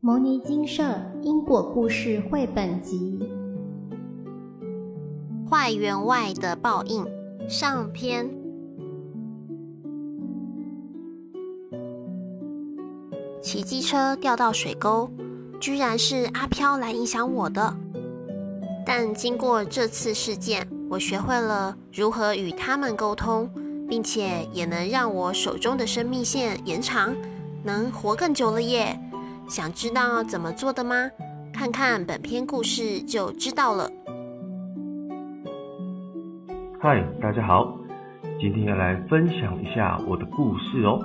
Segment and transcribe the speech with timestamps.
[0.00, 0.84] 牟尼精舍
[1.22, 3.18] 因果故事绘本集
[5.50, 7.04] 《坏员外的报应》
[7.48, 8.30] 上篇。
[13.42, 15.10] 骑机车掉到水沟，
[15.58, 17.76] 居然是阿飘来影响我的。
[18.86, 23.50] 但经过这次事件，我学会了如何与他们沟通，
[23.88, 27.16] 并且也能让我手中的生命线延长，
[27.64, 28.96] 能活更久了耶。
[29.48, 30.94] 想知道怎么做的吗？
[31.54, 33.88] 看看本篇故事就知道了。
[36.78, 37.74] 嗨，大家好，
[38.38, 41.00] 今天要来分享一下我的故事哦。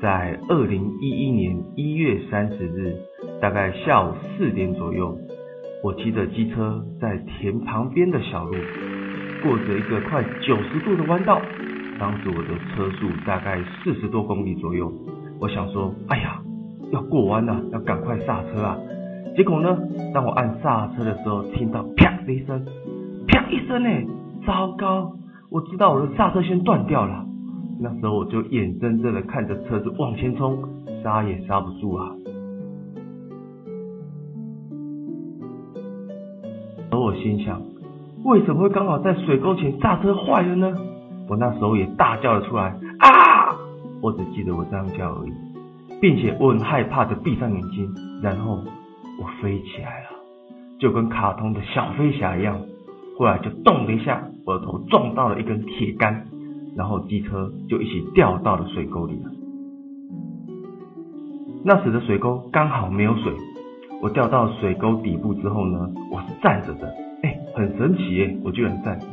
[0.00, 2.96] 在二零一一年一月三十日，
[3.42, 5.18] 大概下午四点左右，
[5.82, 8.52] 我骑着机车在田旁边的小路，
[9.42, 11.42] 过着一个快九十度的弯道。
[11.98, 14.90] 当时我的车速大概四十多公里左右，
[15.40, 16.39] 我想说，哎呀。
[16.92, 18.78] 要过弯了，要赶快刹车啊！
[19.36, 19.78] 结果呢，
[20.12, 22.64] 当我按刹车的时候，听到啪的一声，
[23.28, 23.88] 啪一声呢，
[24.46, 25.12] 糟糕！
[25.50, 27.24] 我知道我的刹车线断掉了。
[27.80, 30.58] 那时候我就眼睁睁的看着车子往前冲，
[31.02, 32.10] 刹也刹不住啊！
[36.90, 37.62] 而我心想，
[38.24, 40.76] 为什么会刚好在水沟前刹车坏了呢？
[41.28, 42.64] 我那时候也大叫了出来
[42.98, 43.54] 啊！
[44.02, 45.49] 我只记得我这样叫而已。
[46.00, 48.62] 并且我很害怕的闭上眼睛，然后
[49.20, 50.08] 我飞起来了，
[50.78, 52.60] 就跟卡通的小飞侠一样。
[53.18, 56.24] 后来就咚的一下，我的头撞到了一根铁杆，
[56.74, 59.20] 然后机车就一起掉到了水沟里。
[61.62, 63.34] 那时的水沟刚好没有水，
[64.00, 66.88] 我掉到水沟底部之后呢，我是站着的，
[67.22, 69.06] 哎，很神奇耶，我居然站着。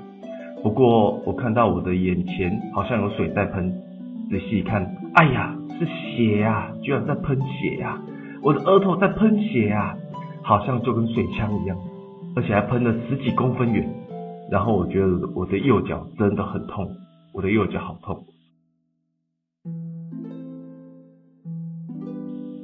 [0.63, 3.73] 不过我看到我的眼前好像有水在喷，
[4.29, 5.53] 仔细一看，哎呀！
[5.79, 8.01] 是血呀、居然在喷血呀、
[8.41, 9.95] 我的额头在喷血呀、
[10.41, 11.77] 好像就跟水枪一样，
[12.35, 13.87] 而且还喷了十几公分远。
[14.49, 16.89] 然后我觉得我的右脚真的很痛，
[17.31, 18.25] 我的右脚好痛。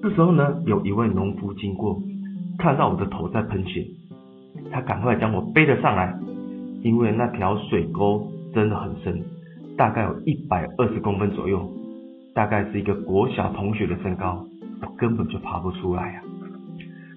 [0.01, 2.01] 这时候呢，有一位农夫经过，
[2.57, 3.85] 看到我的头在喷血，
[4.71, 6.17] 他赶快将我背了上来，
[6.81, 9.23] 因为那条水沟真的很深，
[9.77, 11.69] 大概有一百二十公分左右。
[12.35, 14.43] 大概是一个国小同学的身高，
[14.81, 16.21] 我根本就爬不出来呀、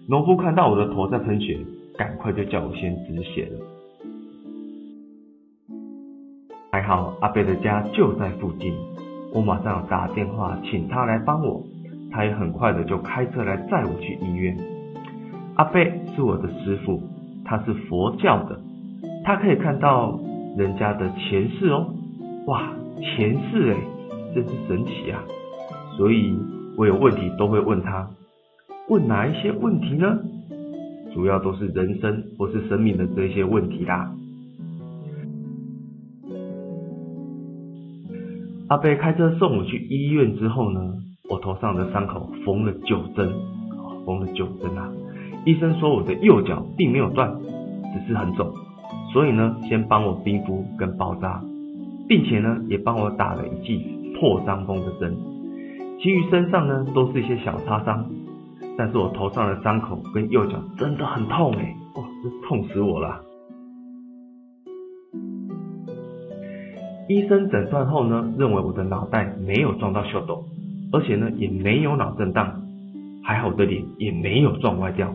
[0.06, 1.58] 农夫看到我的头在喷血，
[1.96, 3.58] 赶快就叫我先止血了。
[6.70, 8.74] 还好阿伯的家就在附近，
[9.32, 11.64] 我马上打电话请他来帮我，
[12.12, 14.54] 他也很快的就开车来载我去医院。
[15.54, 15.80] 阿伯
[16.14, 17.00] 是我的师父，
[17.42, 18.60] 他是佛教的，
[19.24, 20.20] 他可以看到
[20.58, 21.94] 人家的前世哦，
[22.46, 23.76] 哇，前世哎
[24.32, 25.20] 真是神奇啊！
[25.96, 26.38] 所以
[26.76, 28.08] 我有问题都会问他，
[28.88, 30.18] 问哪一些问题呢？
[31.12, 34.12] 主要都是人生或是生命的这些问题啦。
[38.68, 40.80] 阿伯开车送我去医院之后呢，
[41.28, 43.28] 我头上的伤口缝了九针，
[44.04, 44.92] 缝了九针啊！
[45.44, 47.34] 医生说我的右脚并没有断，
[47.92, 48.52] 只是很肿，
[49.12, 51.42] 所以呢，先帮我冰敷跟包扎，
[52.08, 53.94] 并且呢，也帮我打了一剂。
[54.18, 55.14] 破伤风的针，
[56.00, 58.08] 其余身上呢都是一些小擦伤，
[58.78, 63.20] 但是我头上的伤口跟右脚真的很痛哎，哇，这痛死我了！
[67.10, 70.46] 医生诊断后呢，认为我的脑袋没有撞到秀斗，
[70.92, 72.62] 而且呢也没有脑震荡，
[73.22, 75.14] 还好我的脸也没有撞歪掉，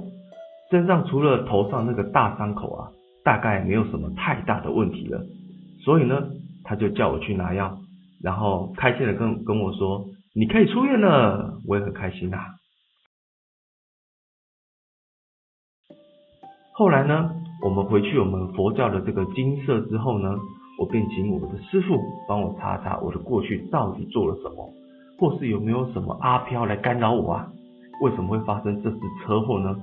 [0.69, 2.89] 身上除了头上那个大伤口啊，
[3.23, 5.25] 大概没有什么太大的问题了，
[5.83, 6.21] 所以呢
[6.63, 7.77] 他就叫我去拿药。
[8.21, 10.05] 然后开心的跟跟我说
[10.35, 12.45] ：“你可以出院了。”我也很开心呐、啊。
[16.73, 17.31] 后来呢，
[17.63, 20.35] 我们回去我们佛教的这个金色之后呢，
[20.79, 24.69] 我便请我的师父帮我查查我的过去到底做了什么，
[25.19, 27.51] 或是有没有什么阿飘来干扰我啊？
[28.01, 29.75] 为什么会发生这次车祸呢？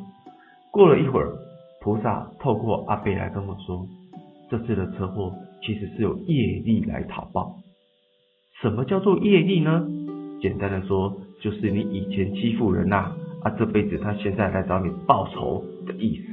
[0.72, 1.32] 过了一会儿，
[1.80, 3.86] 菩萨透过阿伯来跟我说，
[4.50, 5.32] 这次的车祸
[5.66, 7.56] 其实是有业力来讨报。
[8.60, 9.86] 什么叫做业力呢？
[10.40, 16.24] 简单的说，就是你以前欺负人呐，啊，啊，这辈子他现在来找你报仇的意思，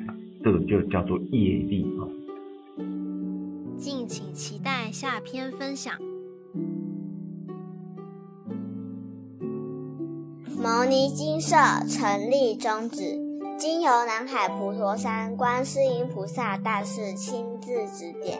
[0.44, 2.06] 这个就叫做业力啊。
[3.78, 5.94] 敬请期待下篇分享。
[10.58, 11.56] 牟尼金舍
[11.88, 13.20] 成立宗旨，
[13.58, 18.40] 经由南海普陀山观世音菩萨大士亲自指点，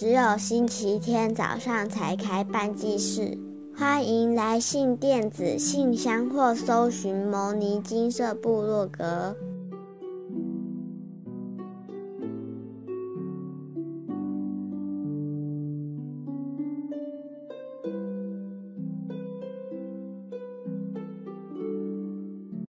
[0.00, 3.36] 只有星期天早上才开办祭祀，
[3.76, 9.36] 欢迎来信电子信箱或搜寻摩尼金色部落格。